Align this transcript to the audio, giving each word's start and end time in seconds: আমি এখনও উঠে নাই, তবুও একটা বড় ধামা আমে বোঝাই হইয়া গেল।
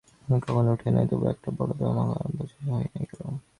আমি 0.23 0.35
এখনও 0.39 0.71
উঠে 0.75 0.89
নাই, 0.95 1.05
তবুও 1.09 1.31
একটা 1.33 1.49
বড় 1.57 1.71
ধামা 1.79 2.03
আমে 2.15 2.31
বোঝাই 2.37 2.61
হইয়া 2.67 3.03
গেল। 3.09 3.21